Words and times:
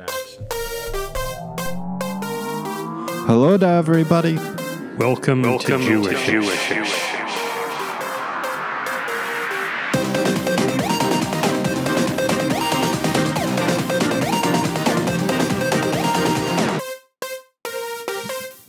and 0.00 0.10
action. 0.10 0.46
Hello 3.26 3.56
to 3.56 3.66
everybody. 3.66 4.36
Welcome, 4.98 5.42
Welcome 5.42 5.80
to 5.80 6.02
to 6.02 6.26
Jewish. 6.26 6.26
Jewish. 6.68 7.02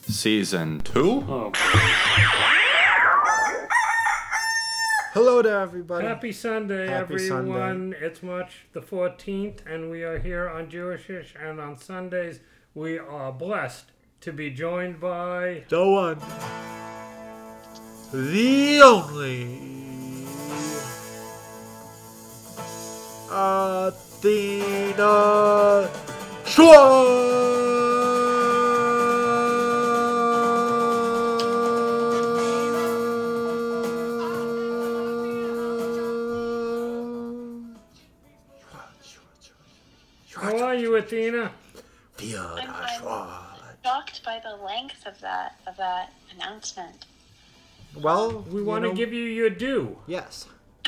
Season 0.07 0.81
2. 0.81 1.25
Oh, 1.29 1.51
Hello 5.17 5.41
to 5.41 5.49
everybody. 5.49 6.05
happy 6.05 6.31
Sunday, 6.31 6.85
Happy 6.85 7.15
everyone. 7.15 7.95
It's 7.99 8.21
March 8.21 8.67
the 8.73 8.81
14th, 8.81 9.65
and 9.65 9.89
we 9.89 10.03
are 10.03 10.19
here 10.19 10.47
on 10.47 10.69
Jewishish. 10.69 11.29
And 11.43 11.59
on 11.59 11.75
Sundays, 11.75 12.39
we 12.75 12.99
are 12.99 13.31
blessed 13.31 13.85
to 14.21 14.31
be 14.31 14.51
joined 14.51 14.99
by. 14.99 15.63
The 15.69 15.87
one. 15.87 16.19
The 18.13 18.79
only. 18.83 19.57
Athena 23.31 24.69
How 26.45 27.46
Fiona 42.17 42.61
I'm- 42.61 42.99
Schwartz. 42.99 43.61
shocked 43.83 44.23
by 44.23 44.39
the 44.43 44.55
length 44.63 45.05
of 45.05 45.19
that 45.21 45.59
of 45.67 45.77
that 45.77 46.13
announcement. 46.33 47.05
Well, 47.95 48.41
We 48.51 48.61
want 48.61 48.83
to 48.85 48.93
give 48.93 49.13
you 49.13 49.23
your 49.23 49.49
due. 49.49 49.97
Yes. 50.07 50.47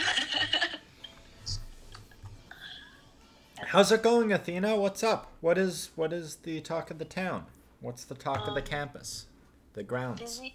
How's 3.68 3.92
it 3.92 4.02
going, 4.02 4.32
Athena? 4.32 4.76
What's 4.78 5.04
up? 5.04 5.32
What 5.42 5.58
is 5.58 5.90
what 5.96 6.12
is 6.14 6.38
the 6.38 6.62
talk 6.62 6.90
of 6.92 6.98
the 6.98 7.06
town? 7.06 7.46
What's 7.82 8.04
the 8.04 8.16
talk 8.16 8.48
of 8.48 8.56
the 8.56 8.62
campus? 8.62 9.26
The 9.74 9.84
grounds. 9.84 10.20
Busy 10.22 10.54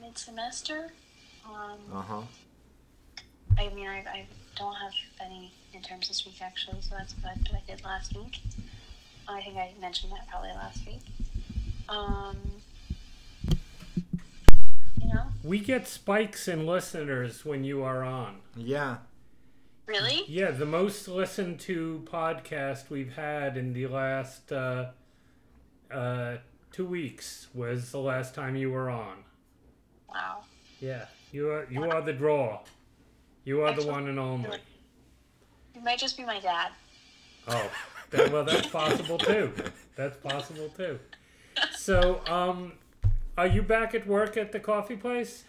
mid 0.00 0.16
semester. 0.18 0.92
Um, 1.46 1.78
Uh 1.92 2.02
huh. 2.02 2.22
I 3.58 3.68
mean, 3.70 3.86
I, 3.86 3.98
I 3.98 4.26
don't 4.56 4.74
have 4.74 4.92
any 5.24 5.52
midterms 5.74 6.08
this 6.08 6.24
week 6.26 6.40
actually, 6.42 6.80
so 6.80 6.94
that's 6.98 7.12
good. 7.14 7.38
But 7.44 7.52
I 7.54 7.62
did 7.66 7.84
last 7.84 8.14
week. 8.16 8.40
I 9.28 9.40
think 9.42 9.56
I 9.56 9.72
mentioned 9.80 10.12
that 10.12 10.28
probably 10.28 10.50
last 10.50 10.86
week. 10.86 11.02
Um, 11.88 12.36
you 15.00 15.08
know, 15.08 15.24
We 15.42 15.58
get 15.60 15.86
spikes 15.86 16.48
in 16.48 16.66
listeners 16.66 17.44
when 17.44 17.64
you 17.64 17.82
are 17.82 18.02
on. 18.04 18.36
Yeah. 18.56 18.98
really? 19.86 20.22
Yeah, 20.28 20.50
the 20.50 20.66
most 20.66 21.06
listened 21.08 21.60
to 21.60 22.04
podcast 22.10 22.88
we've 22.90 23.14
had 23.14 23.56
in 23.56 23.72
the 23.72 23.86
last 23.86 24.50
uh, 24.52 24.86
uh, 25.90 26.36
two 26.72 26.86
weeks 26.86 27.48
was 27.54 27.90
the 27.92 28.00
last 28.00 28.34
time 28.34 28.56
you 28.56 28.70
were 28.70 28.90
on. 28.90 29.18
Wow. 30.08 30.44
Yeah, 30.80 31.06
you 31.32 31.50
are 31.50 31.66
you 31.70 31.84
are 31.84 32.00
the 32.02 32.12
draw. 32.12 32.60
You 33.44 33.62
are 33.62 33.72
the 33.72 33.86
one 33.86 34.08
and 34.08 34.18
only. 34.18 34.58
It 35.74 35.82
might 35.84 35.98
just 35.98 36.16
be 36.16 36.24
my 36.24 36.40
dad. 36.40 36.70
Oh, 37.48 37.70
that, 38.10 38.32
well, 38.32 38.44
that's 38.44 38.66
possible 38.68 39.18
too. 39.18 39.52
That's 39.96 40.16
possible 40.18 40.68
too. 40.76 40.98
So, 41.74 42.20
um, 42.26 42.72
are 43.38 43.46
you 43.46 43.62
back 43.62 43.94
at 43.94 44.06
work 44.06 44.36
at 44.36 44.52
the 44.52 44.60
coffee 44.60 44.96
place? 44.96 45.44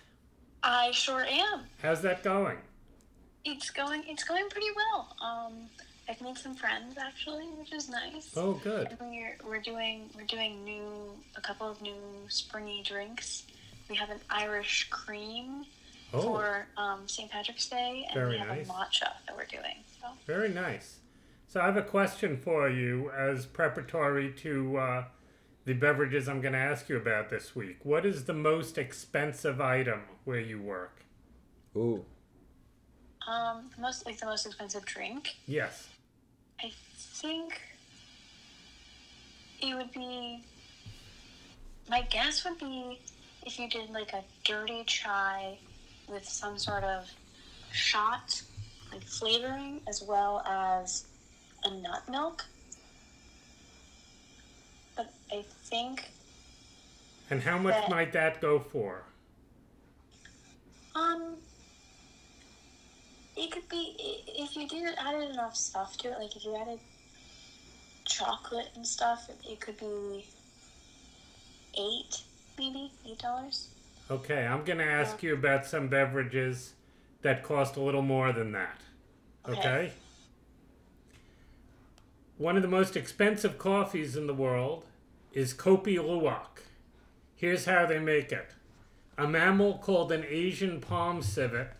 I 0.64 0.92
sure 0.92 1.24
am. 1.26 1.64
How's 1.82 2.02
that 2.02 2.24
going? 2.24 2.58
It's 3.46 3.70
going. 3.70 4.04
It's 4.08 4.24
going 4.24 4.50
pretty 4.50 4.68
well. 4.76 5.16
Um, 5.22 5.54
I've 6.10 6.20
made 6.22 6.38
some 6.38 6.56
friends 6.56 6.98
actually, 6.98 7.46
which 7.58 7.74
is 7.74 7.90
nice. 7.90 8.32
Oh, 8.36 8.54
good. 8.64 8.88
And 9.00 9.10
we're 9.12 9.38
we're 9.46 9.62
doing 9.62 10.10
we're 10.16 10.26
doing 10.26 10.64
new 10.64 11.12
a 11.36 11.42
couple 11.42 11.70
of 11.70 11.82
new 11.82 11.96
springy 12.28 12.82
drinks. 12.84 13.44
We 13.90 13.96
have 13.96 14.10
an 14.10 14.20
Irish 14.30 14.90
cream 14.90 15.66
Oh, 16.14 16.22
for 16.22 16.66
um, 16.78 17.06
St. 17.06 17.30
Patrick's 17.30 17.68
Day, 17.68 18.06
and 18.08 18.14
Very 18.14 18.30
we 18.32 18.38
have 18.38 18.48
nice. 18.48 18.70
a 18.70 18.72
matcha 18.72 19.10
that 19.28 19.36
we're 19.36 19.44
doing. 19.46 19.76
So 20.02 20.08
very 20.26 20.50
nice. 20.50 21.00
So, 21.48 21.62
I 21.62 21.66
have 21.66 21.78
a 21.78 21.82
question 21.82 22.36
for 22.38 22.70
you 22.70 23.10
as 23.12 23.46
preparatory 23.46 24.34
to 24.34 24.78
uh, 24.78 25.04
the 25.66 25.74
beverages 25.74 26.28
I'm 26.28 26.42
going 26.42 26.54
to 26.54 26.60
ask 26.60 26.90
you 26.90 26.98
about 26.98 27.30
this 27.30 27.56
week. 27.56 27.78
What 27.84 28.06
is 28.06 28.26
the 28.26 28.34
most 28.34 28.78
expensive 28.78 29.62
item 29.62 30.02
where 30.26 30.40
you 30.40 30.62
work? 30.62 31.06
Ooh. 31.76 32.04
um, 33.28 33.70
the 33.76 33.82
most 33.82 34.06
like 34.06 34.18
the 34.20 34.26
most 34.26 34.46
expensive 34.46 34.84
drink, 34.86 35.36
Yes. 35.46 35.88
I 36.64 36.72
think 36.96 37.62
it 39.62 39.76
would 39.76 39.92
be. 39.92 40.44
My 41.90 42.02
guess 42.02 42.44
would 42.46 42.58
be 42.58 43.00
if 43.46 43.58
you 43.60 43.70
did 43.70 43.90
like 43.92 44.12
a 44.14 44.24
dirty 44.44 44.84
chai 44.86 45.58
with 46.10 46.28
some 46.28 46.58
sort 46.58 46.84
of 46.84 47.10
shot, 47.72 48.42
like 48.92 49.04
flavoring, 49.04 49.82
as 49.88 50.02
well 50.02 50.42
as 50.48 51.06
a 51.64 51.70
nut 51.72 52.08
milk. 52.10 52.46
But 54.96 55.14
I 55.32 55.44
think 55.64 56.10
And 57.30 57.44
how 57.44 57.58
much 57.58 57.74
That- 57.74 57.90
might 57.90 58.14
that 58.14 58.40
go 58.42 58.60
for? 58.60 59.04
um 60.96 61.38
it 63.36 63.52
could 63.52 63.70
be 63.70 63.96
if 64.28 64.56
you 64.56 64.68
did 64.68 64.96
added 64.98 65.30
enough 65.30 65.56
stuff 65.56 65.96
to 65.98 66.08
it, 66.12 66.20
like 66.20 66.36
if 66.36 66.44
you 66.44 66.56
added 66.56 66.80
chocolate 68.06 68.70
and 68.76 68.88
stuff, 68.88 69.30
it, 69.30 69.60
could 69.60 69.78
be 69.78 70.26
eight, 71.78 72.24
maybe 72.58 72.92
eight 73.06 73.20
dollars. 73.20 73.70
Okay, 74.10 74.46
I'm 74.48 74.64
to 74.80 74.86
ask 74.86 75.22
you 75.22 75.34
about 75.34 75.66
some 75.66 75.88
beverages 75.90 76.74
that 77.22 77.44
cost 77.44 77.76
a 77.76 77.82
little 77.82 78.02
more 78.02 78.32
than 78.32 78.54
that. 78.54 78.80
Okay. 79.48 79.60
Okay? 79.60 79.94
One 82.38 82.56
of 82.56 82.62
the 82.62 82.70
most 82.70 82.96
expensive 82.96 83.58
coffees 83.58 84.16
in 84.16 84.28
the 84.28 84.34
world 84.34 84.86
is 85.34 85.56
Kopi 85.56 85.98
Luwak. 85.98 86.62
Here's 87.36 87.66
how 87.66 87.88
they 87.88 87.98
make 87.98 88.32
it 88.32 88.52
a 89.18 89.28
mammal 89.28 89.80
called 89.80 90.12
an 90.12 90.24
Asian 90.30 90.80
palm 90.80 91.24
civet 91.24 91.72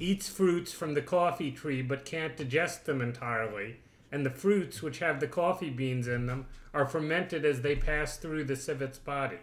eats 0.00 0.28
fruits 0.28 0.72
from 0.72 0.94
the 0.94 1.02
coffee 1.02 1.52
tree 1.52 1.80
but 1.80 2.04
can't 2.04 2.36
digest 2.36 2.86
them 2.86 3.00
entirely, 3.00 3.76
and 4.10 4.26
the 4.26 4.30
fruits, 4.30 4.82
which 4.82 4.98
have 4.98 5.20
the 5.20 5.28
coffee 5.28 5.70
beans 5.70 6.08
in 6.08 6.26
them, 6.26 6.46
are 6.74 6.86
fermented 6.86 7.44
as 7.44 7.62
they 7.62 7.76
pass 7.76 8.16
through 8.16 8.42
the 8.42 8.56
civet's 8.56 8.98
body. 8.98 9.38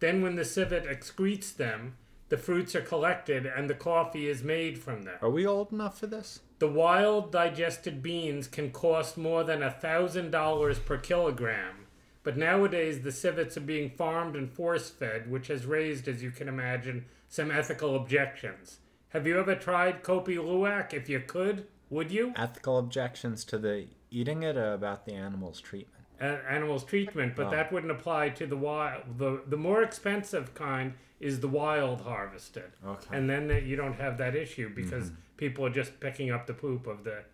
Then, 0.00 0.22
when 0.22 0.36
the 0.36 0.44
civet 0.46 0.86
excretes 0.86 1.54
them, 1.54 1.96
the 2.28 2.36
fruits 2.36 2.74
are 2.74 2.82
collected 2.82 3.46
and 3.46 3.68
the 3.68 3.74
coffee 3.74 4.28
is 4.28 4.42
made 4.42 4.78
from 4.78 5.02
them. 5.02 5.16
Are 5.22 5.30
we 5.30 5.46
old 5.46 5.72
enough 5.72 5.98
for 5.98 6.06
this? 6.06 6.40
The 6.58 6.68
wild 6.68 7.32
digested 7.32 8.02
beans 8.02 8.48
can 8.48 8.70
cost 8.70 9.16
more 9.16 9.44
than 9.44 9.62
a 9.62 9.70
thousand 9.70 10.30
dollars 10.30 10.78
per 10.78 10.98
kilogram, 10.98 11.86
but 12.22 12.36
nowadays 12.36 13.02
the 13.02 13.12
civets 13.12 13.56
are 13.56 13.60
being 13.62 13.90
farmed 13.90 14.36
and 14.36 14.50
force 14.50 14.90
fed, 14.90 15.30
which 15.30 15.46
has 15.48 15.66
raised, 15.66 16.08
as 16.08 16.22
you 16.22 16.30
can 16.30 16.48
imagine, 16.48 17.06
some 17.28 17.50
ethical 17.50 17.94
objections. 17.96 18.78
Have 19.10 19.26
you 19.26 19.38
ever 19.38 19.54
tried 19.54 20.02
Kopi 20.02 20.36
Luwak? 20.36 20.92
If 20.92 21.08
you 21.08 21.20
could, 21.20 21.66
would 21.90 22.10
you? 22.10 22.32
Ethical 22.36 22.78
objections 22.78 23.44
to 23.44 23.58
the 23.58 23.86
eating 24.10 24.42
it 24.42 24.56
or 24.56 24.72
about 24.74 25.06
the 25.06 25.14
animal's 25.14 25.60
treatment? 25.60 25.97
A- 26.20 26.42
animals 26.50 26.84
treatment, 26.84 27.36
but 27.36 27.46
Oh. 27.46 27.50
that 27.50 27.72
wouldn't 27.72 27.92
apply 27.92 28.30
to 28.30 28.46
the 28.46 28.56
wild. 28.56 29.18
The 29.18 29.42
the 29.46 29.56
more 29.56 29.82
expensive 29.82 30.54
kind 30.54 30.94
is 31.20 31.40
the 31.40 31.48
wild 31.48 32.00
harvested, 32.02 32.72
Okay. 32.84 33.16
and 33.16 33.28
then 33.30 33.48
that 33.48 33.64
you 33.64 33.76
don't 33.76 33.94
have 33.94 34.18
that 34.18 34.34
issue 34.36 34.68
because 34.74 35.10
Mm-hmm. 35.10 35.20
people 35.36 35.64
are 35.66 35.70
just 35.70 35.98
picking 36.00 36.30
up 36.30 36.46
the 36.46 36.54
poop 36.54 36.86
of 36.86 37.04
the 37.04 37.24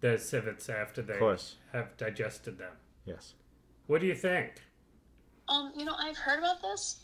the 0.00 0.18
civets 0.18 0.68
after 0.68 1.00
they 1.02 1.18
have 1.72 1.96
digested 1.96 2.58
them. 2.58 2.72
Yes. 3.04 3.34
What 3.86 4.00
do 4.00 4.06
you 4.08 4.14
think? 4.16 4.60
Um, 5.48 5.72
you 5.76 5.84
know, 5.84 5.94
I've 5.96 6.16
heard 6.16 6.38
about 6.40 6.60
this. 6.62 6.98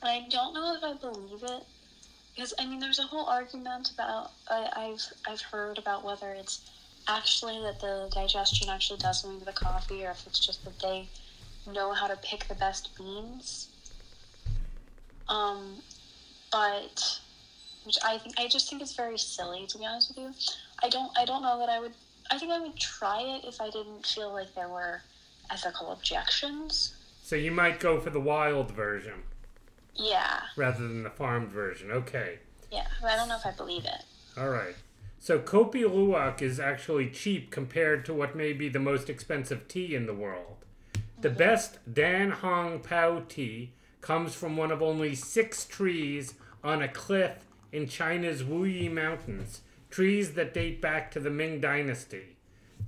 and 0.00 0.08
I 0.10 0.28
don't 0.28 0.54
know 0.54 0.74
if 0.76 0.82
I 0.84 0.94
believe 0.94 1.42
it 1.42 1.62
because 2.34 2.54
I 2.58 2.64
mean, 2.66 2.78
there's 2.78 2.98
a 3.00 3.02
whole 3.02 3.26
argument 3.26 3.90
about 3.92 4.30
I, 4.48 4.68
I've 4.84 5.04
I've 5.30 5.40
heard 5.42 5.76
about 5.78 6.04
whether 6.04 6.30
it's 6.30 6.70
actually 7.08 7.58
that 7.60 7.80
the 7.80 8.10
digestion 8.14 8.68
actually 8.68 8.98
does 8.98 9.22
something 9.22 9.40
to 9.40 9.46
the 9.46 9.52
coffee, 9.52 10.04
or 10.04 10.10
if 10.10 10.26
it's 10.26 10.38
just 10.38 10.64
that 10.64 10.78
they 10.80 11.08
know 11.66 11.92
how 11.92 12.06
to 12.06 12.16
pick 12.16 12.48
the 12.48 12.54
best 12.54 12.96
beans. 12.96 13.68
Um, 15.28 15.76
but 16.50 17.20
which 17.84 17.96
I 18.04 18.18
think 18.18 18.38
I 18.38 18.48
just 18.48 18.68
think 18.68 18.82
it's 18.82 18.94
very 18.94 19.18
silly 19.18 19.66
to 19.68 19.78
be 19.78 19.86
honest 19.86 20.10
with 20.10 20.18
you. 20.18 20.34
I 20.82 20.88
don't 20.88 21.10
I 21.16 21.24
don't 21.24 21.42
know 21.42 21.58
that 21.58 21.68
I 21.68 21.80
would 21.80 21.94
I 22.30 22.38
think 22.38 22.52
I 22.52 22.60
would 22.60 22.76
try 22.76 23.20
it 23.20 23.44
if 23.46 23.60
I 23.60 23.70
didn't 23.70 24.06
feel 24.06 24.32
like 24.32 24.54
there 24.54 24.68
were 24.68 25.02
ethical 25.50 25.92
objections. 25.92 26.94
So 27.22 27.36
you 27.36 27.50
might 27.50 27.80
go 27.80 28.00
for 28.00 28.10
the 28.10 28.20
wild 28.20 28.70
version 28.72 29.22
Yeah, 29.94 30.40
rather 30.56 30.86
than 30.86 31.02
the 31.02 31.10
farmed 31.10 31.50
version. 31.50 31.90
Okay. 31.90 32.38
yeah, 32.70 32.86
but 33.00 33.10
I 33.10 33.16
don't 33.16 33.28
know 33.28 33.36
if 33.36 33.46
I 33.46 33.52
believe 33.52 33.84
it. 33.84 34.04
All 34.36 34.48
right. 34.48 34.74
So 35.22 35.38
Kopi 35.38 35.84
Luwak 35.84 36.42
is 36.42 36.58
actually 36.58 37.08
cheap 37.08 37.52
compared 37.52 38.04
to 38.06 38.12
what 38.12 38.34
may 38.34 38.52
be 38.52 38.68
the 38.68 38.80
most 38.80 39.08
expensive 39.08 39.68
tea 39.68 39.94
in 39.94 40.06
the 40.06 40.12
world. 40.12 40.56
The 41.20 41.30
best 41.30 41.78
Da 41.94 42.28
Hong 42.28 42.80
Pao 42.80 43.22
tea 43.28 43.70
comes 44.00 44.34
from 44.34 44.56
one 44.56 44.72
of 44.72 44.82
only 44.82 45.14
six 45.14 45.64
trees 45.64 46.34
on 46.64 46.82
a 46.82 46.88
cliff 46.88 47.44
in 47.70 47.86
China's 47.86 48.42
Wuyi 48.42 48.90
Mountains, 48.90 49.60
trees 49.90 50.32
that 50.32 50.54
date 50.54 50.80
back 50.80 51.12
to 51.12 51.20
the 51.20 51.30
Ming 51.30 51.60
Dynasty. 51.60 52.36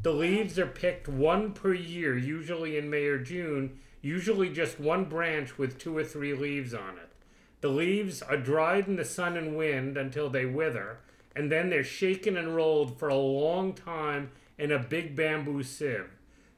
The 0.02 0.10
leaves 0.10 0.58
are 0.58 0.66
picked 0.66 1.06
one 1.06 1.52
per 1.52 1.72
year, 1.72 2.18
usually 2.18 2.76
in 2.76 2.90
May 2.90 3.04
or 3.04 3.18
June, 3.18 3.78
usually 4.02 4.48
just 4.48 4.80
one 4.80 5.04
branch 5.04 5.56
with 5.56 5.78
two 5.78 5.96
or 5.96 6.02
three 6.02 6.34
leaves 6.34 6.74
on 6.74 6.98
it. 6.98 7.12
The 7.60 7.68
leaves 7.68 8.22
are 8.22 8.36
dried 8.36 8.88
in 8.88 8.96
the 8.96 9.04
sun 9.04 9.36
and 9.36 9.56
wind 9.56 9.96
until 9.96 10.28
they 10.28 10.46
wither, 10.46 10.98
and 11.36 11.50
then 11.50 11.70
they're 11.70 11.84
shaken 11.84 12.36
and 12.36 12.54
rolled 12.54 12.98
for 12.98 13.08
a 13.08 13.16
long 13.16 13.72
time 13.72 14.30
in 14.58 14.70
a 14.70 14.78
big 14.78 15.16
bamboo 15.16 15.62
sieve. 15.62 16.10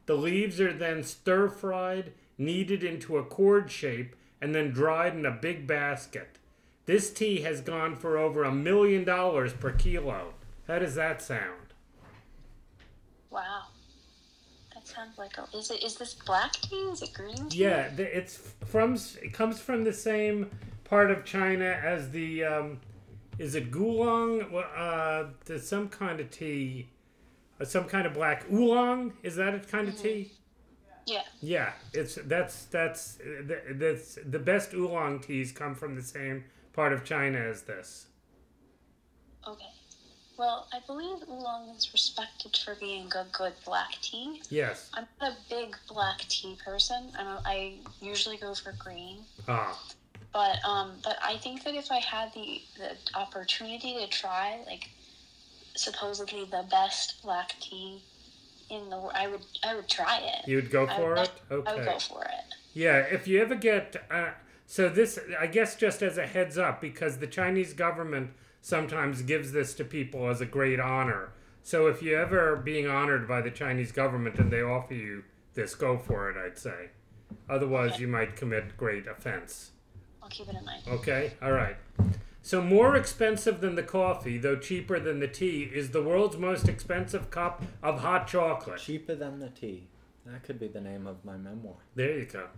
The 0.07 0.15
leaves 0.15 0.61
are 0.61 0.73
then 0.73 1.03
stir 1.03 1.49
fried, 1.49 2.13
kneaded 2.39 2.85
into 2.85 3.17
a 3.17 3.25
cord 3.25 3.71
shape, 3.71 4.15
and 4.41 4.55
then 4.55 4.71
dried 4.71 5.15
in 5.15 5.27
a 5.27 5.31
big 5.31 5.67
basket. 5.67 6.39
This 6.85 7.13
tea 7.13 7.41
has 7.41 7.61
gone 7.61 7.97
for 7.97 8.17
over 8.17 8.45
a 8.45 8.53
million 8.53 9.05
dollars 9.05 9.53
per 9.53 9.73
kilo. 9.73 10.35
How 10.69 10.79
does 10.79 10.95
that 10.95 11.21
sound? 11.21 11.75
Wow. 13.31 13.65
That 14.73 14.87
sounds 14.87 15.19
like 15.19 15.37
a. 15.39 15.57
Is 15.57 15.71
it? 15.71 15.83
Is 15.83 15.97
this 15.97 16.15
black 16.15 16.53
tea? 16.53 16.77
Is 16.77 17.03
it 17.03 17.13
green 17.13 17.49
tea? 17.49 17.59
Yeah, 17.59 17.91
it's 17.99 18.37
from 18.67 18.97
it 19.23 19.33
comes 19.33 19.59
from 19.59 19.85
the 19.85 19.93
same 19.93 20.51
part 20.85 21.11
of 21.11 21.25
China 21.25 21.65
as 21.65 22.11
the 22.11 22.45
um, 22.45 22.81
is 23.39 23.55
it 23.55 23.71
gulong? 23.71 24.51
Well, 24.51 24.71
Uh, 24.75 25.31
there's 25.45 25.67
some 25.67 25.89
kind 25.89 26.21
of 26.21 26.31
tea, 26.31 26.89
uh, 27.61 27.65
some 27.65 27.85
kind 27.85 28.07
of 28.07 28.15
black 28.15 28.45
oolong. 28.53 29.13
Is 29.23 29.37
that 29.37 29.55
a 29.55 29.61
kind 29.61 29.89
of 29.89 29.97
tea? 29.97 30.33
Yeah. 31.07 31.23
Yeah, 31.41 31.73
it's 31.93 32.17
that's 32.25 32.65
that's 32.65 33.15
the, 33.15 33.61
that's 33.75 34.19
the 34.25 34.39
best 34.41 34.75
oolong 34.75 35.21
teas 35.21 35.53
come 35.53 35.75
from 35.75 35.95
the 35.95 36.03
same 36.03 36.45
part 36.73 36.93
of 36.93 37.05
China 37.05 37.39
as 37.39 37.63
this. 37.63 38.07
Okay. 39.47 39.67
Well, 40.37 40.69
I 40.73 40.81
believe 40.87 41.23
oolong 41.31 41.71
is 41.77 41.93
respected 41.93 42.57
for 42.63 42.75
being 42.75 43.07
a 43.15 43.25
good 43.33 43.55
black 43.65 43.93
tea. 44.03 44.43
Yes. 44.51 44.91
I'm 44.93 45.07
not 45.21 45.33
a 45.33 45.37
big 45.49 45.77
black 45.89 46.19
tea 46.29 46.59
person. 46.63 47.11
I'm 47.19 47.27
a, 47.27 47.43
I 47.47 47.75
usually 48.03 48.37
go 48.37 48.53
for 48.55 48.73
green. 48.79 49.21
Ah, 49.49 49.81
But 50.37 50.63
um, 50.69 50.93
but 51.03 51.17
I 51.25 51.39
think 51.39 51.65
that 51.65 51.75
if 51.75 51.91
I 51.91 51.97
had 51.97 52.31
the 52.35 52.61
the 52.77 52.91
opportunity 53.19 53.95
to 54.01 54.07
try 54.09 54.59
like 54.67 54.91
supposedly 55.75 56.45
the 56.45 56.67
best 56.71 57.23
black 57.23 57.55
tea 57.59 58.03
in 58.69 58.91
the 58.91 58.99
world, 58.99 59.13
I 59.15 59.29
would 59.29 59.41
I 59.65 59.75
would 59.75 59.89
try 59.89 60.19
it. 60.19 60.47
you'd 60.47 60.71
go 60.71 60.87
for 60.87 61.15
would- 61.15 61.19
it. 61.21 61.31
I 61.51 61.55
would 61.75 61.85
go 61.87 61.99
for 61.99 62.23
it. 62.25 62.55
Yeah, 62.75 62.99
if 62.99 63.27
you 63.27 63.41
ever 63.41 63.55
get 63.55 63.97
uh, 64.11 64.33
so 64.67 64.91
this, 64.91 65.19
I 65.41 65.47
guess 65.47 65.75
just 65.75 66.03
as 66.03 66.19
a 66.19 66.27
heads 66.27 66.59
up, 66.59 66.83
because 66.83 67.17
the 67.17 67.27
Chinese 67.27 67.73
government 67.73 68.33
sometimes 68.61 69.23
gives 69.23 69.53
this 69.53 69.73
to 69.77 69.85
people 69.85 70.29
as 70.29 70.43
a 70.43 70.47
great 70.47 70.79
honor. 70.81 71.31
So 71.63 71.87
if 71.87 72.03
you 72.03 72.15
ever 72.19 72.53
are 72.53 72.57
being 72.57 72.87
honored 72.87 73.27
by 73.27 73.41
the 73.41 73.51
Chinese 73.51 73.91
government 73.91 74.39
and 74.39 74.51
they 74.53 74.61
offer 74.61 74.93
you 74.93 75.25
this, 75.55 75.75
go 75.75 75.97
for 75.97 76.29
it. 76.29 76.37
I'd 76.37 76.59
say. 76.59 76.91
Otherwise, 77.49 77.93
Okay. 77.93 78.03
you 78.03 78.09
might 78.09 78.37
commit 78.37 78.77
great 78.77 79.07
offense. 79.07 79.71
I'll 80.27 80.31
keep 80.31 80.49
it 80.49 80.57
in 80.57 80.65
mind. 80.65 80.83
Okay, 80.89 81.35
all 81.41 81.53
right. 81.53 81.77
So 82.43 82.61
more 82.61 82.97
expensive 82.97 83.61
than 83.61 83.77
the 83.77 83.85
coffee, 83.85 84.39
though 84.39 84.57
cheaper 84.57 84.99
than 84.99 85.21
the 85.21 85.29
tea, 85.29 85.71
is 85.73 85.91
the 85.91 86.03
world's 86.03 86.37
most 86.37 86.69
expensive 86.69 87.31
cup 87.31 87.63
of 87.81 88.01
hot 88.01 88.27
chocolate. 88.27 88.81
Cheaper 88.81 89.15
than 89.15 89.39
the 89.39 89.51
tea. 89.51 89.87
That 90.25 90.43
could 90.43 90.59
be 90.59 90.67
the 90.67 90.81
name 90.81 91.07
of 91.07 91.25
my 91.25 91.37
memoir. 91.37 91.77
There 91.95 92.19
you 92.19 92.25
go. 92.25 92.49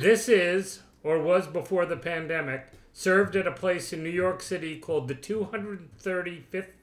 This 0.00 0.28
is, 0.28 0.82
or 1.02 1.20
was 1.20 1.48
before 1.48 1.86
the 1.86 1.96
pandemic, 1.96 2.68
served 2.92 3.34
at 3.34 3.48
a 3.48 3.52
place 3.52 3.92
in 3.92 4.04
New 4.04 4.10
York 4.10 4.40
City 4.40 4.78
called 4.78 5.08
the 5.08 5.16
230 5.16 6.44
Fifth, 6.50 6.76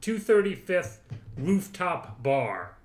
235th 0.00 0.98
Rooftop 1.36 2.22
Bar. 2.22 2.76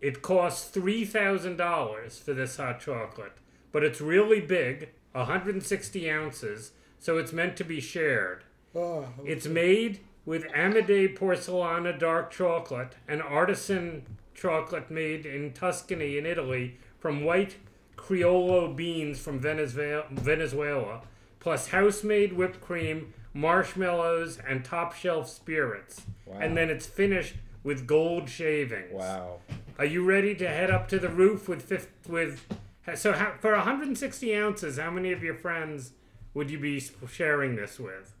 It 0.00 0.22
costs 0.22 0.76
$3,000 0.76 2.22
for 2.22 2.34
this 2.34 2.56
hot 2.56 2.78
chocolate, 2.78 3.32
but 3.72 3.82
it's 3.82 4.00
really 4.00 4.40
big, 4.40 4.90
160 5.12 6.10
ounces, 6.10 6.72
so 6.98 7.18
it's 7.18 7.32
meant 7.32 7.56
to 7.56 7.64
be 7.64 7.80
shared. 7.80 8.44
Oh, 8.74 9.06
It's 9.24 9.46
made 9.46 10.00
with 10.24 10.44
Amedei 10.52 11.16
Porcelana 11.16 11.98
dark 11.98 12.30
chocolate, 12.30 12.94
an 13.08 13.20
artisan 13.20 14.06
chocolate 14.34 14.90
made 14.90 15.26
in 15.26 15.52
Tuscany 15.52 16.16
in 16.16 16.24
Italy 16.26 16.78
from 16.98 17.24
white 17.24 17.56
Criollo 17.96 18.74
beans 18.74 19.18
from 19.18 19.38
Venezuela, 19.40 20.04
Venezuela 20.10 21.02
plus 21.40 21.68
house-made 21.68 22.32
whipped 22.32 22.60
cream, 22.60 23.12
marshmallows, 23.34 24.38
and 24.48 24.64
top 24.64 24.94
shelf 24.94 25.28
spirits. 25.28 26.02
Wow. 26.24 26.38
And 26.40 26.56
then 26.56 26.70
it's 26.70 26.86
finished 26.86 27.34
with 27.64 27.86
gold 27.86 28.28
shavings. 28.28 28.92
wow. 28.92 29.38
Are 29.78 29.84
you 29.84 30.04
ready 30.04 30.34
to 30.36 30.46
head 30.48 30.70
up 30.70 30.86
to 30.88 30.98
the 31.00 31.08
roof 31.08 31.48
with 31.48 31.62
fif- 31.62 31.88
with 32.08 32.46
so 32.94 33.12
how, 33.12 33.34
for 33.40 33.52
160 33.52 34.36
ounces? 34.36 34.78
How 34.78 34.90
many 34.90 35.12
of 35.12 35.22
your 35.22 35.34
friends 35.34 35.92
would 36.34 36.50
you 36.50 36.58
be 36.58 36.82
sharing 37.08 37.56
this 37.56 37.78
with? 37.78 38.14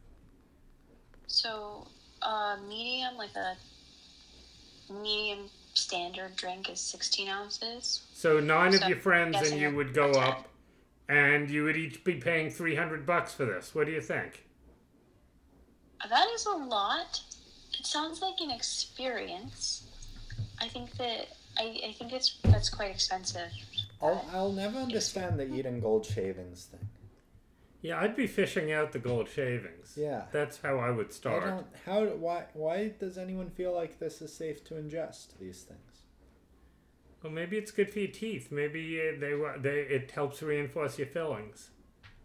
So, 1.26 1.86
uh, 2.20 2.56
medium, 2.68 3.16
like 3.16 3.34
a 3.34 3.56
medium 4.92 5.48
standard 5.74 6.36
drink 6.36 6.70
is 6.70 6.80
16 6.80 7.28
ounces. 7.28 8.02
So 8.12 8.40
nine 8.40 8.74
of 8.74 8.88
your 8.88 8.98
friends 8.98 9.50
and 9.50 9.60
you 9.60 9.74
would 9.74 9.94
go 9.94 10.10
up, 10.12 10.48
and 11.08 11.50
you 11.50 11.64
would 11.64 11.76
each 11.76 12.04
be 12.04 12.14
paying 12.14 12.50
300 12.50 13.06
bucks 13.06 13.34
for 13.34 13.44
this. 13.44 13.74
What 13.74 13.86
do 13.86 13.92
you 13.92 14.00
think? 14.00 14.44
That 16.08 16.28
is 16.34 16.46
a 16.46 16.50
lot. 16.50 17.20
It 17.78 17.86
sounds 17.86 18.20
like 18.20 18.34
an 18.40 18.50
experience. 18.50 19.88
I 20.60 20.68
think 20.68 20.92
that 20.98 21.28
I, 21.58 21.80
I 21.88 21.92
think 21.92 22.12
it's 22.12 22.38
that's 22.44 22.68
quite 22.68 22.90
expensive. 22.90 23.50
I'll, 24.02 24.24
I'll 24.32 24.52
never 24.52 24.78
understand 24.78 25.38
the 25.38 25.52
eating 25.54 25.80
gold 25.80 26.04
shavings 26.06 26.64
thing. 26.64 26.88
Yeah, 27.82 28.00
I'd 28.00 28.14
be 28.16 28.26
fishing 28.28 28.70
out 28.72 28.92
the 28.92 28.98
gold 28.98 29.28
shavings. 29.28 29.94
Yeah. 29.96 30.22
That's 30.32 30.60
how 30.62 30.78
I 30.78 30.90
would 30.90 31.08
I 31.08 31.12
start. 31.12 31.44
don't. 31.44 31.66
How? 31.84 32.04
Why? 32.16 32.44
Why 32.54 32.88
does 32.98 33.18
anyone 33.18 33.50
feel 33.50 33.72
like 33.74 33.98
this 33.98 34.22
is 34.22 34.32
safe 34.32 34.62
to 34.66 34.74
ingest 34.74 35.38
these 35.40 35.62
things? 35.62 35.80
Well, 37.22 37.32
maybe 37.32 37.56
it's 37.56 37.70
good 37.70 37.90
for 37.92 37.98
your 38.00 38.10
teeth. 38.10 38.50
Maybe 38.52 39.00
uh, 39.00 39.18
they 39.20 39.34
wa- 39.34 39.56
they 39.58 39.80
it 39.80 40.10
helps 40.12 40.42
reinforce 40.42 40.96
your 40.98 41.08
fillings, 41.08 41.70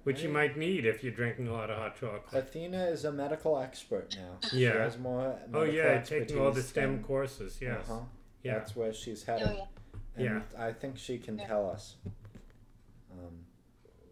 which 0.03 0.22
you 0.22 0.29
might 0.29 0.57
need 0.57 0.86
if 0.86 1.03
you're 1.03 1.13
drinking 1.13 1.48
a 1.48 1.53
lot 1.53 1.69
of 1.72 1.77
hot 1.77 2.00
chocolate. 2.00 2.24
Athena 2.46 2.86
is 2.86 3.05
a 3.05 3.12
medical 3.12 3.57
expert 3.60 4.15
now. 4.15 4.38
She 4.50 4.57
Yeah. 4.65 4.74
has 4.84 4.98
more. 5.00 5.39
Oh 5.55 5.63
yeah, 5.63 6.01
taking 6.01 6.38
all 6.38 6.46
the 6.51 6.60
expertise 6.60 6.69
STEM 6.69 6.91
than- 6.98 7.03
courses. 7.03 7.57
Yes. 7.62 7.89
Uh-huh. 7.89 8.01
Yeah. 8.43 8.60
That's 8.60 8.75
where 8.75 8.93
she's 8.93 9.25
Oh 9.27 9.31
headed. 9.38 9.55
yeah. 9.57 9.63
And 10.17 10.25
Yeah. 10.25 10.41
I 10.57 10.74
think 10.74 10.97
she 10.97 11.17
can 11.17 11.38
Yeah. 11.38 11.47
tell 11.47 11.69
us. 11.69 11.95
Um, 13.12 13.45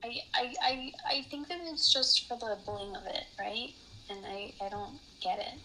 I, 0.04 0.20
I, 0.34 0.54
I, 0.62 0.92
I 1.10 1.22
think 1.30 1.48
that 1.50 1.60
it's 1.64 1.92
just 1.92 2.28
for 2.28 2.38
the 2.38 2.58
bling 2.66 2.96
of 2.96 3.06
it, 3.06 3.24
right? 3.40 3.70
And 4.10 4.20
I, 4.26 4.54
I 4.64 4.70
don't 4.70 5.00
get 5.22 5.40
it 5.40 5.60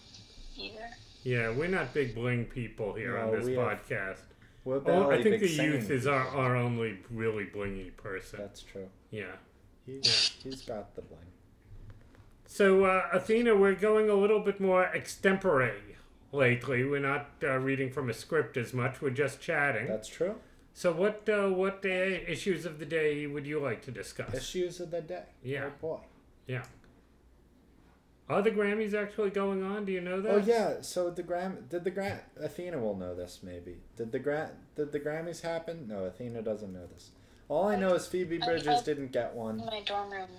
either. 0.57 0.89
Yeah, 1.23 1.51
we're 1.51 1.67
not 1.67 1.93
big 1.93 2.15
bling 2.15 2.45
people 2.45 2.93
here 2.93 3.17
on 3.17 3.31
this 3.31 3.45
we 3.45 3.53
have- 3.53 3.85
podcast. 3.87 4.17
we're 4.65 4.81
Oh, 4.87 5.11
I 5.11 5.21
think 5.21 5.39
the 5.41 5.47
youth 5.47 5.89
is 5.91 6.07
our, 6.07 6.27
our 6.29 6.55
only 6.55 6.97
really 7.11 7.45
blingy 7.45 7.95
person. 7.97 8.39
That's 8.39 8.61
true. 8.63 8.89
Yeah. 9.11 9.25
He's, 9.85 10.31
he's 10.43 10.61
got 10.63 10.95
the 10.95 11.01
bling. 11.01 11.19
So, 12.47 12.83
uh, 12.85 13.07
Athena, 13.13 13.55
we're 13.55 13.75
going 13.75 14.09
a 14.09 14.13
little 14.13 14.39
bit 14.39 14.59
more 14.59 14.89
extempore 14.95 15.71
lately. 16.31 16.83
We're 16.83 16.99
not 16.99 17.29
uh, 17.43 17.57
reading 17.57 17.91
from 17.91 18.09
a 18.09 18.13
script 18.13 18.57
as 18.57 18.73
much. 18.73 19.01
We're 19.01 19.09
just 19.11 19.41
chatting. 19.41 19.87
That's 19.87 20.07
true. 20.07 20.35
So, 20.73 20.93
what 20.93 21.27
uh, 21.27 21.49
what 21.49 21.83
uh, 21.85 21.89
issues 21.89 22.65
of 22.65 22.79
the 22.79 22.85
day 22.85 23.27
would 23.27 23.45
you 23.45 23.59
like 23.59 23.81
to 23.83 23.91
discuss? 23.91 24.33
Issues 24.33 24.79
of 24.79 24.91
the 24.91 25.01
day. 25.01 25.23
Yeah. 25.43 25.65
Oh 25.67 25.71
boy. 25.81 25.99
Yeah. 26.47 26.63
Are 28.29 28.41
the 28.41 28.51
Grammys 28.51 28.93
actually 28.93 29.31
going 29.31 29.61
on? 29.61 29.83
Do 29.83 29.91
you 29.91 29.99
know 29.99 30.21
that? 30.21 30.31
Oh 30.31 30.37
yeah. 30.37 30.75
So 30.81 31.09
the 31.09 31.23
Gram 31.23 31.65
did 31.69 31.83
the 31.83 31.91
Gram 31.91 32.19
Athena 32.39 32.79
will 32.79 32.95
know 32.95 33.13
this 33.13 33.39
maybe. 33.43 33.77
Did 33.97 34.13
the 34.13 34.19
Gra- 34.19 34.51
did 34.75 34.93
the 34.93 34.99
Grammys 35.01 35.41
happen? 35.41 35.85
No, 35.89 36.05
Athena 36.05 36.41
doesn't 36.41 36.71
know 36.71 36.87
this. 36.87 37.09
All 37.49 37.67
I 37.67 37.75
know 37.75 37.93
is 37.95 38.07
Phoebe 38.07 38.41
I- 38.41 38.45
Bridgers 38.45 38.79
I- 38.79 38.83
didn't 38.83 39.11
get 39.11 39.35
one. 39.35 39.59
In 39.59 39.65
my 39.65 39.81
dorm 39.85 40.09
room, 40.11 40.29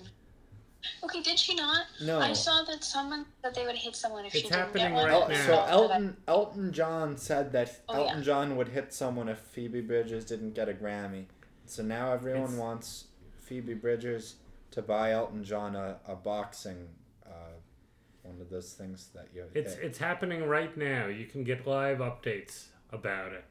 Okay, 1.04 1.20
did 1.22 1.38
she 1.38 1.54
not? 1.54 1.86
No. 2.02 2.18
I 2.18 2.32
saw 2.32 2.62
that 2.64 2.82
someone 2.82 3.26
that 3.42 3.54
they 3.54 3.64
would 3.66 3.76
hit 3.76 3.94
someone 3.96 4.24
if 4.24 4.34
It's 4.34 4.42
she 4.44 4.48
didn't 4.48 4.72
get 4.72 4.82
happening 4.82 4.94
one. 4.94 5.04
right 5.06 5.14
El- 5.14 5.28
now. 5.28 5.46
so 5.46 5.64
Elton 5.68 6.16
Elton 6.26 6.72
John 6.72 7.16
said 7.16 7.52
that 7.52 7.80
Oh, 7.88 7.94
Elton 8.02 8.18
yeah. 8.18 8.24
John 8.24 8.56
would 8.56 8.68
hit 8.68 8.92
someone 8.92 9.28
if 9.28 9.38
Phoebe 9.38 9.80
Bridgers 9.80 10.24
didn't 10.24 10.54
get 10.54 10.68
a 10.68 10.72
Grammy. 10.72 11.26
So 11.66 11.82
now 11.82 12.12
everyone 12.12 12.42
It's- 12.44 12.58
wants 12.58 13.04
Phoebe 13.40 13.74
Bridgers 13.74 14.36
to 14.72 14.82
buy 14.82 15.12
Elton 15.12 15.44
John 15.44 15.76
a, 15.76 15.98
a 16.06 16.14
boxing 16.16 16.88
uh, 17.26 17.30
one 18.22 18.40
of 18.40 18.50
those 18.50 18.72
things 18.72 19.08
that 19.14 19.28
you 19.34 19.44
It's 19.54 19.74
hit. 19.74 19.84
it's 19.84 19.98
happening 19.98 20.44
right 20.46 20.76
now. 20.76 21.06
You 21.06 21.26
can 21.26 21.44
get 21.44 21.66
live 21.66 21.98
updates 21.98 22.66
about 22.90 23.32
it. 23.32 23.44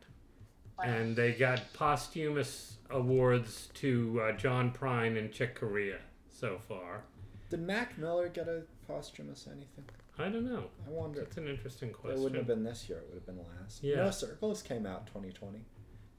Wow. 0.78 0.86
And 0.86 1.16
they 1.16 1.34
got 1.34 1.62
posthumous 1.74 2.78
awards 2.90 3.70
to 3.76 4.22
uh, 4.22 4.32
John 4.34 4.72
Prine 4.72 5.18
and 5.18 5.32
Chick 5.32 5.56
Corea 5.60 6.00
so 6.32 6.58
far. 6.68 7.04
Did 7.52 7.60
Mac 7.60 7.98
Miller 7.98 8.30
get 8.30 8.48
a 8.48 8.62
posthumous 8.88 9.46
anything? 9.46 9.84
I 10.18 10.30
don't 10.30 10.46
know. 10.46 10.66
I 10.88 10.90
wonder. 10.90 11.20
That's 11.20 11.36
an 11.36 11.50
interesting 11.50 11.92
question. 11.92 12.18
It 12.18 12.24
wouldn't 12.24 12.38
have 12.38 12.48
been 12.48 12.64
this 12.64 12.88
year. 12.88 13.00
It 13.00 13.08
would 13.10 13.16
have 13.16 13.26
been 13.26 13.46
last. 13.60 13.84
Yeah. 13.84 13.98
No 13.98 14.12
Circles 14.12 14.62
came 14.62 14.86
out 14.86 15.06
2020. 15.08 15.60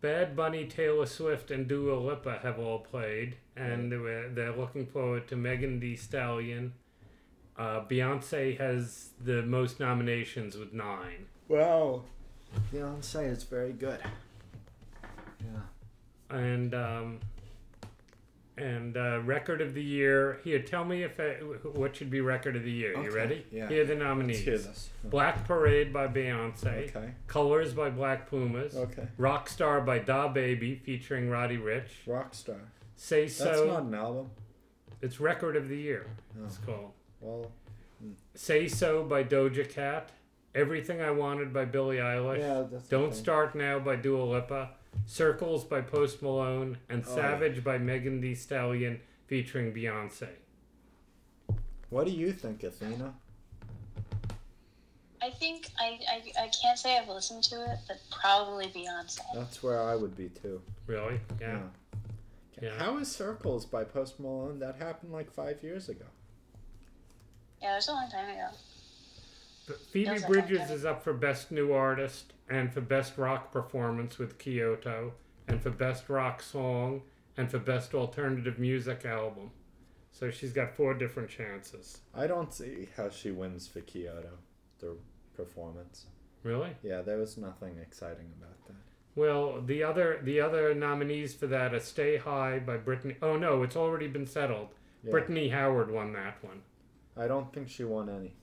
Bad 0.03 0.37
Bunny, 0.37 0.67
Taylor 0.67 1.07
Swift, 1.07 1.51
and 1.51 1.67
Dua 1.67 1.95
Lipa 1.95 2.41
have 2.43 2.59
all 2.59 2.81
played, 2.81 3.37
and 3.57 3.91
they 3.91 3.97
were, 3.97 4.29
they're 4.29 4.55
looking 4.55 4.85
forward 4.85 5.27
to 5.29 5.37
Megan 5.37 5.81
Thee 5.81 5.97
Stallion. 5.97 6.75
Uh, 7.57 7.81
Beyonce 7.89 8.59
has 8.59 9.11
the 9.25 9.43
most 9.43 9.81
nominations 9.81 10.57
with 10.57 10.75
nine. 10.75 11.27
Wow. 11.49 12.03
Beyonce 12.75 13.31
is 13.31 13.45
very 13.45 13.73
good. 13.73 14.01
Yeah. 15.41 16.37
and 16.37 16.75
um, 16.75 17.21
and 18.59 18.97
uh, 18.97 19.21
record 19.25 19.61
of 19.61 19.75
the 19.75 19.83
year. 19.83 20.39
Here, 20.45 20.59
tell 20.61 20.85
me 20.85 21.03
if 21.03 21.19
I, 21.19 21.31
what 21.73 21.97
should 21.97 22.11
be 22.11 22.21
record 22.21 22.55
of 22.57 22.65
the 22.65 22.71
year. 22.71 22.93
Okay, 22.95 23.05
You 23.05 23.11
ready? 23.15 23.47
yeah. 23.51 23.69
Here 23.69 23.83
are 23.83 23.87
the 23.87 23.95
nominees. 23.97 24.69
Black 25.05 25.47
Parade 25.47 25.93
by 25.93 26.07
Beyonce, 26.09 26.89
Okay. 26.95 27.13
Colors 27.27 27.73
by 27.73 27.91
Black 27.91 28.29
Pumas, 28.29 28.77
Okay. 28.77 29.09
Rockstar 29.19 29.85
by 29.85 29.99
DaBaby 30.01 30.81
featuring 30.83 31.31
Roddy 31.31 31.57
Ricch, 31.57 32.05
Rockstar. 32.07 32.61
Say 32.97 33.27
so. 33.29 33.45
That's 33.45 33.67
not 33.67 33.83
an 33.85 33.95
album. 33.95 34.31
It's 35.01 35.19
record 35.19 35.57
of 35.57 35.69
the 35.69 35.77
year. 35.77 36.07
It's 36.45 36.59
Oh. 36.63 36.67
called 36.67 36.93
Well, 37.21 37.53
Say 38.35 38.69
So 38.69 39.03
by 39.05 39.23
Doja 39.25 39.69
Cat, 39.69 40.11
Everything 40.55 41.01
I 41.01 41.11
Wanted 41.11 41.53
by 41.53 41.65
Billie 41.65 41.97
Eilish. 41.97 42.39
yeah, 42.41 42.65
that's 42.71 42.89
Don't. 42.89 43.15
Start 43.15 43.55
Now 43.55 43.79
by 43.79 43.97
Dua 43.97 44.23
Lipa, 44.25 44.71
Circles 45.07 45.65
by 45.65 45.81
Post 45.81 46.23
Malone, 46.23 46.79
and 46.89 47.05
Oh, 47.07 47.15
Savage 47.15 47.63
by 47.65 47.79
Megan 47.79 48.21
Thee 48.21 48.35
Stallion 48.35 49.01
featuring 49.27 49.73
Beyonce. 49.73 50.29
What 51.91 52.07
do 52.07 52.13
you 52.13 52.33
think, 52.33 52.63
Athena? 52.63 53.15
I 55.21 55.31
think 55.31 55.71
I, 55.79 56.01
I 56.11 56.45
I 56.45 56.49
can't 56.49 56.79
say 56.79 56.99
I've 56.99 57.09
listened 57.09 57.45
to 57.45 57.57
it, 57.73 57.79
but 57.87 57.99
probably 58.11 58.67
Beyonce. 58.67 59.21
That's 59.35 59.63
where 59.63 59.81
I 59.81 59.95
would 59.95 60.17
be 60.17 60.29
too. 60.29 60.61
Really? 60.87 61.21
Yeah. 61.41 61.59
Okay. 62.59 62.67
Yeah. 62.67 62.79
How 62.79 62.99
is 62.99 63.11
Circles 63.11 63.65
by 63.65 63.85
Post 63.85 64.19
Malone? 64.19 64.59
That 64.59 64.77
happened 64.77 65.13
like 65.13 65.33
five 65.33 65.63
years 65.63 65.89
ago. 65.89 66.07
Yeah, 67.61 67.73
it 67.73 67.77
was 67.77 67.89
a 67.89 67.93
long 67.93 68.11
time 68.11 68.31
ago. 68.31 68.49
But 69.69 69.81
Phoebe 69.93 70.09
Feels 70.11 70.23
like 70.23 70.31
Bridgers 70.31 70.71
is 70.71 70.85
up 70.85 71.05
for 71.05 71.13
Best 71.13 71.53
New 71.53 71.73
Artist 71.73 72.33
and 72.53 72.73
for 72.73 72.83
Best 72.83 73.17
Rock 73.17 73.51
Performance 73.51 74.19
with 74.19 74.39
Kyoto, 74.39 75.15
and 75.49 75.63
for 75.63 75.71
Best 75.71 76.11
Rock 76.11 76.43
Song, 76.43 77.01
and 77.37 77.51
for 77.51 77.59
Best 77.59 77.95
Alternative 77.95 78.59
Music 78.59 79.07
Album. 79.07 79.51
So 80.11 80.31
she's 80.31 80.53
got 80.53 80.77
four 80.77 80.93
different 80.93 81.31
chances. 81.31 82.03
I 82.15 82.27
don't 82.27 82.53
see 82.53 82.89
how 82.95 83.09
she 83.09 83.31
wins 83.31 83.67
for 83.67 83.81
Kyoto, 83.81 84.39
the 84.79 84.97
performance. 85.35 86.07
Really? 86.43 86.77
Yeah, 86.83 87.01
there 87.01 87.17
was 87.17 87.39
nothing 87.39 87.79
exciting 87.81 88.31
about 88.39 88.67
that. 88.67 88.77
Well, 89.15 89.63
the 89.63 89.83
other 89.83 90.21
the 90.23 90.41
other 90.41 90.75
nominees 90.75 91.35
for 91.35 91.47
that 91.47 91.73
are 91.73 91.81
Stay 91.81 92.19
High 92.19 92.59
by 92.59 92.77
Brittany. 92.77 93.17
Oh 93.23 93.37
no, 93.37 93.63
it's 93.63 93.77
already 93.77 94.09
been 94.09 94.27
settled. 94.27 94.69
Yeah. 95.03 95.13
Brittany 95.13 95.49
Howard 95.49 95.91
won 95.91 96.13
that 96.13 96.43
one. 96.45 96.63
I 97.17 97.27
don't 97.27 97.53
think 97.53 97.71
she 97.71 97.85
won 97.85 98.11
any. 98.11 98.35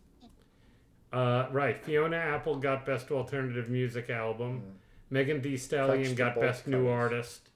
Uh, 1.12 1.48
right. 1.51 1.84
Fiona 1.84 2.18
Apple 2.18 2.56
got 2.58 2.86
Best 2.86 3.10
Alternative 3.12 3.70
Music 3.70 4.10
Album. 4.10 4.62
Mm. 4.62 4.72
Megan 5.12 5.42
Thee 5.42 5.58
Stallion 5.58 6.04
Touched 6.04 6.18
got 6.18 6.36
the 6.36 6.42
both 6.42 6.50
Best 6.50 6.68
New 6.68 6.78
covers. 6.86 6.92
Artist. 7.13 7.50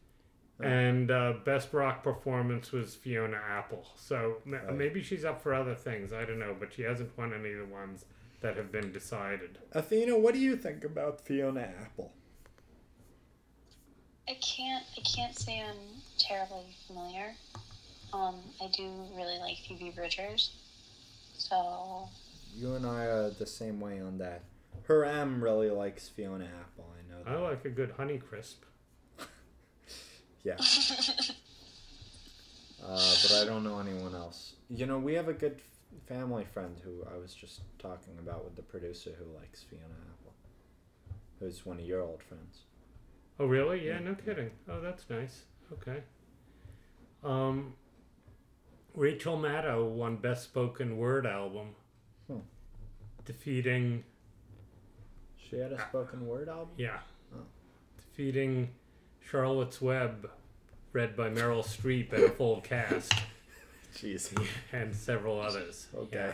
Oh. 0.62 0.66
And 0.68 1.12
uh, 1.12 1.34
Best 1.46 1.74
Rock 1.74 2.04
Performance 2.04 2.72
was 2.72 2.96
Fiona 2.96 3.40
Apple. 3.48 3.86
So 3.96 4.38
ma- 4.46 4.58
Right. 4.58 4.76
maybe 4.76 5.02
she's 5.04 5.24
up 5.26 5.42
for 5.42 5.54
other 5.54 5.76
things. 5.76 6.14
I 6.14 6.26
don't 6.26 6.40
know. 6.40 6.56
But 6.60 6.74
she 6.74 6.82
hasn't 6.84 7.16
won 7.18 7.34
any 7.34 7.52
of 7.54 7.60
the 7.60 7.74
ones 7.74 8.06
that 8.42 8.58
have 8.58 8.72
been 8.72 8.92
decided. 8.92 9.60
Athena, 9.72 10.18
what 10.18 10.34
do 10.34 10.40
you 10.40 10.56
think 10.56 10.84
about 10.84 11.22
Fiona 11.22 11.62
Apple? 11.82 12.12
I 14.28 14.34
can't 14.36 14.84
I 14.98 15.02
can't 15.02 15.38
say 15.38 15.62
I'm 15.62 15.78
terribly 16.18 16.76
familiar. 16.88 17.34
Um, 18.14 18.36
I 18.62 18.68
do 18.76 18.84
really 19.16 19.38
like 19.40 19.58
Phoebe 19.68 19.92
Bridgers, 19.96 20.56
so 21.38 22.08
You 22.64 22.76
and 22.76 22.86
I 22.86 23.04
are 23.08 23.30
the 23.30 23.46
same 23.46 23.82
way 23.82 24.00
on 24.00 24.20
that. 24.20 24.44
Her 24.84 25.04
M 25.04 25.44
really 25.44 25.70
likes 25.70 26.08
Fiona 26.08 26.46
Apple. 26.46 26.86
I 26.98 27.12
know 27.12 27.22
that. 27.22 27.30
I 27.30 27.38
like 27.50 27.66
a 27.66 27.70
good 27.70 27.92
Honey 27.98 28.18
Crisp. 28.18 28.64
Yeah. 30.46 30.56
Uh, 32.86 33.14
but 33.24 33.32
I 33.42 33.46
don't 33.46 33.64
know 33.64 33.80
anyone 33.80 34.14
else. 34.14 34.56
You 34.70 34.86
know, 34.86 34.98
we 35.00 35.14
have 35.14 35.30
a 35.30 35.34
good 35.34 35.56
f- 35.56 36.06
family 36.06 36.44
friend 36.54 36.76
who 36.84 37.06
I 37.14 37.18
was 37.18 37.34
just 37.34 37.62
talking 37.80 38.18
about 38.20 38.44
with 38.44 38.58
the 38.58 38.62
producer 38.62 39.12
who 39.18 39.24
likes 39.40 39.64
Fiona 39.64 39.86
Apple, 40.12 40.34
who's 41.40 41.66
one 41.66 41.80
of 41.80 41.86
your 41.86 42.02
old 42.02 42.22
friends. 42.22 42.64
Oh, 43.40 43.46
really? 43.46 43.86
Yeah, 43.88 43.94
Yeah. 43.94 44.10
no 44.10 44.16
kidding. 44.16 44.52
Oh, 44.70 44.82
that's 44.82 45.10
nice. 45.10 45.44
Okay. 45.72 46.04
Um, 47.24 47.76
Rachel 48.94 49.38
Maddow 49.38 49.90
won 49.90 50.18
Best 50.18 50.44
Spoken 50.44 50.98
Word 50.98 51.26
Album, 51.26 51.76
Hmm. 52.34 52.40
defeating 53.26 54.04
She 55.38 55.58
had 55.58 55.72
a 55.72 55.80
spoken 55.90 56.26
word 56.28 56.50
album. 56.50 56.74
yeah, 56.78 57.00
Oh. 57.36 57.40
defeating 57.98 58.70
Charlotte's 59.22 59.82
Web, 59.82 60.30
read 60.92 61.16
by 61.16 61.30
Meryl 61.30 61.64
Streep 61.64 62.12
and 62.14 62.24
a 62.24 62.30
full 62.30 62.62
cast, 62.62 63.14
Jeez. 63.96 64.34
and 64.72 64.94
several 64.96 65.40
others. 65.40 65.88
Okay. 65.96 66.34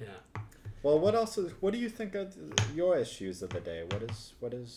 Yeah. 0.00 0.06
yeah. 0.06 0.42
Well, 0.82 0.98
what 0.98 1.14
else 1.14 1.36
is? 1.38 1.52
What 1.60 1.72
do 1.74 1.78
you 1.78 1.88
think 1.90 2.14
of 2.14 2.34
your 2.74 2.96
issues 2.98 3.42
of 3.42 3.50
the 3.50 3.60
day? 3.60 3.84
What 3.90 4.02
is? 4.02 4.32
What 4.40 4.54
is? 4.54 4.76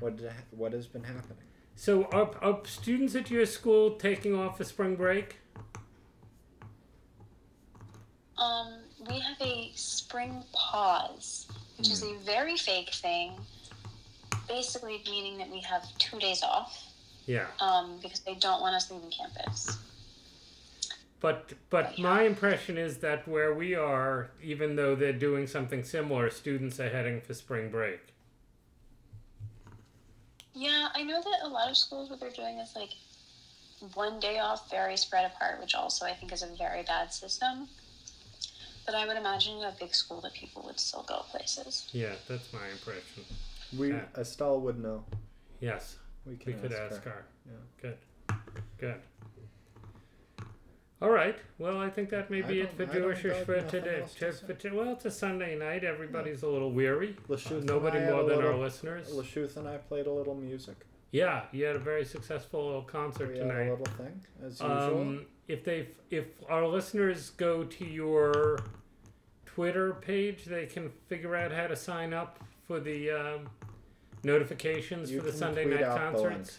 What 0.00 0.18
what 0.50 0.72
has 0.72 0.86
been 0.88 1.04
happening? 1.04 1.38
So, 1.76 2.04
are, 2.12 2.30
are 2.42 2.60
students 2.64 3.14
at 3.14 3.30
your 3.30 3.46
school 3.46 3.96
taking 3.96 4.34
off 4.34 4.58
for 4.58 4.64
spring 4.64 4.96
break? 4.96 5.36
um, 8.36 8.80
we 9.14 9.20
have 9.20 9.40
a 9.40 9.70
spring 9.76 10.42
pause, 10.52 11.46
which 11.78 11.88
is 11.88 12.02
a 12.02 12.14
very 12.24 12.56
fake 12.56 12.90
thing. 12.92 13.32
Basically, 14.48 15.02
meaning 15.06 15.38
that 15.38 15.48
we 15.50 15.60
have 15.60 15.82
two 15.98 16.18
days 16.18 16.42
off 16.42 16.82
Yeah. 17.26 17.46
um, 17.60 17.98
because 18.02 18.20
they 18.20 18.34
don't 18.34 18.60
want 18.60 18.74
us 18.74 18.90
leaving 18.90 19.10
campus. 19.10 19.78
But 21.20 21.52
but 21.70 21.98
my 21.98 22.22
impression 22.22 22.76
is 22.76 22.98
that 22.98 23.26
where 23.26 23.54
we 23.54 23.74
are, 23.74 24.30
even 24.42 24.76
though 24.76 24.94
they're 24.94 25.12
doing 25.28 25.46
something 25.46 25.82
similar, 25.82 26.28
students 26.28 26.78
are 26.80 26.90
heading 26.90 27.22
for 27.22 27.32
spring 27.32 27.70
break. 27.70 28.00
Yeah, 30.52 30.88
I 30.94 31.02
know 31.02 31.22
that 31.22 31.38
a 31.42 31.48
lot 31.48 31.70
of 31.70 31.76
schools 31.78 32.10
what 32.10 32.20
they're 32.20 32.30
doing 32.30 32.58
is 32.58 32.74
like 32.76 32.90
one 33.94 34.20
day 34.20 34.38
off, 34.38 34.70
very 34.70 34.96
spread 34.98 35.24
apart, 35.24 35.60
which 35.60 35.74
also 35.74 36.04
I 36.04 36.12
think 36.12 36.32
is 36.32 36.42
a 36.42 36.54
very 36.58 36.82
bad 36.82 37.12
system. 37.12 37.68
But 38.86 38.94
I 38.94 39.06
would 39.06 39.16
imagine 39.16 39.56
in 39.58 39.64
a 39.64 39.74
big 39.78 39.94
school 39.94 40.20
that 40.22 40.34
people 40.34 40.62
would 40.66 40.78
still 40.78 41.04
go 41.08 41.24
places. 41.30 41.88
Yeah, 41.92 42.14
that's 42.28 42.52
my 42.52 42.68
impression. 42.68 43.24
We 43.78 43.90
Yeah. 43.92 44.04
Estelle 44.16 44.60
would 44.60 44.78
know. 44.78 45.04
Yes, 45.60 45.96
We 46.26 46.36
can 46.36 46.54
we 46.54 46.60
could 46.60 46.72
ask, 46.72 46.92
ask 46.96 47.04
her. 47.04 47.10
her. 47.10 47.24
Yeah. 47.46 47.52
Good, 47.80 47.98
good. 48.78 49.00
All 51.02 51.10
right. 51.10 51.36
Well, 51.58 51.78
I 51.78 51.90
think 51.90 52.08
that 52.10 52.30
may 52.30 52.40
be 52.40 52.60
it 52.60 52.72
for 52.72 52.84
I 52.84 52.86
don't 52.86 52.94
Jewishish 53.14 53.30
got 53.30 53.46
for 53.46 53.60
today. 53.70 54.00
else 54.00 54.14
to 54.14 54.32
To- 54.32 54.46
for 54.46 54.54
to- 54.54 54.70
well, 54.76 54.92
it's 54.92 55.04
a 55.04 55.10
Sunday 55.10 55.56
night. 55.58 55.84
Everybody's 55.84 56.42
a 56.42 56.48
little 56.48 56.70
weary. 56.70 57.16
Lashooth 57.28 57.62
Uh, 57.62 57.64
nobody 57.64 57.98
more 58.00 58.20
a 58.22 58.24
than 58.24 58.44
our 58.44 58.56
listeners. 58.56 59.08
Lashooth 59.10 59.56
and 59.56 59.68
I 59.68 59.76
played 59.78 60.06
a 60.06 60.12
little 60.12 60.34
music. 60.34 60.76
Yeah, 61.14 61.42
you 61.52 61.64
had 61.64 61.76
a 61.76 61.78
very 61.78 62.04
successful 62.04 62.82
concert 62.88 63.28
We 63.28 63.38
had 63.38 63.46
tonight. 63.46 63.66
a 63.68 63.70
little 63.70 63.86
thing 63.94 64.20
as 64.44 64.60
usual. 64.60 65.00
Um, 65.00 65.26
if 65.46 65.62
they 65.62 65.86
if 66.10 66.26
our 66.50 66.66
listeners 66.66 67.30
go 67.30 67.62
to 67.62 67.84
your 67.84 68.58
Twitter 69.46 69.92
page, 69.94 70.44
they 70.46 70.66
can 70.66 70.90
figure 71.06 71.36
out 71.36 71.52
how 71.52 71.68
to 71.68 71.76
sign 71.76 72.12
up 72.12 72.40
for 72.66 72.80
the 72.80 73.12
um, 73.12 73.48
notifications 74.24 75.12
You 75.12 75.20
for 75.20 75.26
the 75.26 75.32
Sunday 75.32 75.66
night 75.66 75.78
the 75.88 75.96
concerts. 75.96 76.58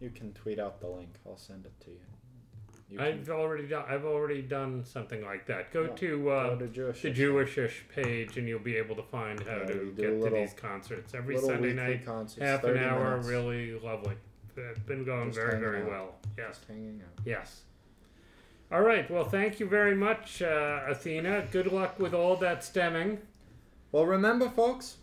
you 0.00 0.10
can 0.10 0.32
tweet 0.32 0.58
out 0.58 0.80
the 0.80 0.88
link. 0.88 1.14
I'll 1.24 1.36
send 1.36 1.64
it 1.64 1.80
to 1.84 1.90
you. 1.90 2.00
You 2.90 3.00
I've 3.00 3.28
already 3.30 3.68
done. 3.68 3.84
I've 3.88 4.04
already 4.04 4.42
done 4.42 4.84
something 4.84 5.24
like 5.24 5.46
that. 5.46 5.72
Go 5.72 5.82
Yeah, 5.84 5.88
to 5.94 6.30
uh, 6.30 6.48
go 6.50 6.56
to 6.58 6.66
Jewish. 6.68 7.02
the 7.02 7.10
Jewishish 7.12 7.72
page, 7.94 8.36
and 8.36 8.48
you'll 8.48 8.58
be 8.58 8.76
able 8.76 8.96
to 8.96 9.02
find 9.04 9.40
how 9.44 9.58
Yeah, 9.58 9.64
to 9.66 9.72
we 9.74 9.78
do 9.78 9.92
get 9.92 10.06
a 10.06 10.08
to 10.10 10.16
little- 10.18 10.38
these 10.40 10.54
concerts 10.54 11.14
every 11.14 11.34
little 11.36 11.50
Sunday 11.50 11.68
weekly 11.68 11.82
night. 11.82 12.04
concerts, 12.04 12.42
Half 12.44 12.64
an 12.64 12.74
30 12.74 12.80
hour, 12.84 13.10
minutes, 13.10 13.28
really 13.28 13.78
lovely. 13.78 14.14
It's 14.56 14.78
been 14.80 15.04
going 15.04 15.28
Just 15.28 15.36
very, 15.38 15.52
hanging 15.52 15.64
very 15.64 15.82
out. 15.82 15.88
well. 15.88 16.14
Yes, 16.36 16.48
Just 16.58 16.64
hanging 16.68 17.00
out. 17.04 17.24
yes. 17.24 17.62
All 18.72 18.82
right. 18.82 19.08
Well, 19.10 19.24
thank 19.24 19.58
you 19.60 19.66
very 19.68 19.94
much, 19.94 20.42
uh, 20.42 20.82
Athena. 20.88 21.46
Good 21.52 21.68
luck 21.68 21.98
with 21.98 22.12
all 22.12 22.36
that 22.36 22.62
stemming. 22.64 23.18
Well, 23.92 24.06
remember, 24.06 24.48
folks, 24.48 24.96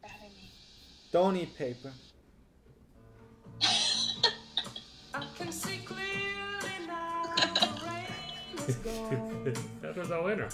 for 0.00 0.08
having 0.08 0.28
me. 0.30 0.50
don't 1.12 1.36
eat 1.36 1.56
paper. 1.56 1.92
This 8.68 8.76
in 9.82 9.94
was 9.96 10.08
my 10.10 10.20
winner. 10.20 10.48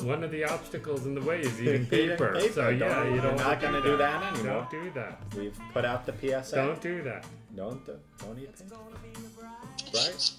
One 0.00 0.22
of 0.22 0.30
the 0.30 0.44
obstacles 0.44 1.06
in 1.06 1.14
the 1.14 1.22
way 1.22 1.40
is 1.40 1.60
eating 1.62 1.74
Eating 1.74 1.86
paper. 1.86 2.34
paper, 2.34 2.52
So 2.52 2.68
yeah, 2.68 2.78
don't- 2.78 3.06
you 3.06 3.12
we're 3.12 3.20
don't 3.22 3.36
not 3.36 3.46
want 3.46 3.60
to 3.60 3.66
gonna 3.66 3.82
do 3.82 3.90
do 3.92 3.96
that. 3.96 4.20
that 4.20 4.34
anymore. 4.38 4.68
Don't 4.70 4.84
do 4.84 4.90
that. 4.92 5.22
We've 5.36 5.58
put 5.72 5.84
out 5.86 6.04
the 6.04 6.12
PSA. 6.12 6.56
Don't 6.56 6.80
do 6.82 7.02
that. 7.04 7.24
Don't 7.56 7.86
do. 7.86 7.96
Don't 8.18 8.38
eat 8.38 8.52
paper. 8.58 8.68
Gonna 8.70 8.96
be 9.02 9.08
bright, 9.40 9.90
Bright, 9.92 10.30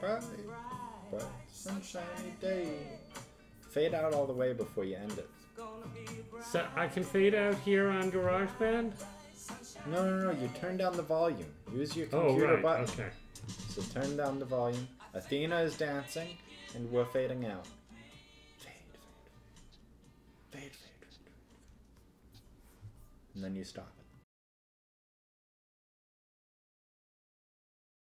bright, 0.00 0.22
bright, 1.10 1.22
sunshiny 1.50 2.04
day. 2.40 2.68
Fade 3.70 3.94
out 3.94 4.12
all 4.12 4.26
the 4.26 4.32
way 4.34 4.52
before 4.52 4.84
you 4.84 4.96
end 4.96 5.12
it. 5.12 5.28
gonna 5.56 5.86
be 5.94 6.00
a 6.20 6.22
bright. 6.30 6.44
So 6.44 6.66
I 6.76 6.86
can 6.86 7.02
fade 7.02 7.34
out 7.34 7.54
here 7.60 7.88
on 7.88 8.10
GarageBand. 8.12 8.92
No, 9.90 10.04
no, 10.08 10.32
no. 10.32 10.40
You 10.40 10.48
turn 10.60 10.76
down 10.76 10.96
the 10.96 11.02
volume. 11.02 11.46
Use 11.72 11.96
your 11.96 12.06
computer 12.06 12.26
Oh 12.26 12.30
computer 12.30 12.54
right. 12.54 12.62
button. 12.62 12.84
Okay. 12.84 13.10
So 13.68 13.82
turn 14.00 14.16
down 14.16 14.38
the 14.38 14.44
volume. 14.44 14.88
Athena 15.14 15.60
is 15.60 15.76
dancing, 15.76 16.28
and 16.74 16.90
we're 16.90 17.04
fading 17.06 17.46
out. 17.46 17.66
Fade, 18.58 18.72
fade, 20.50 20.62
fade, 20.62 20.62
fade, 20.62 20.72
fade, 20.72 21.10
fade. 21.10 21.32
And 23.34 23.44
then 23.44 23.54
you 23.54 23.64
stop 23.64 23.92
it. 23.98 24.05